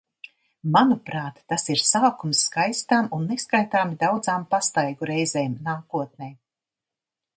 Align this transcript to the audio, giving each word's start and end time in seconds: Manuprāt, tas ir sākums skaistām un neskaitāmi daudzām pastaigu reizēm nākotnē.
Manuprāt, 0.75 1.35
tas 1.51 1.65
ir 1.73 1.83
sākums 1.89 2.41
skaistām 2.49 3.11
un 3.17 3.27
neskaitāmi 3.33 3.99
daudzām 4.05 4.49
pastaigu 4.55 5.11
reizēm 5.11 5.59
nākotnē. 5.69 6.33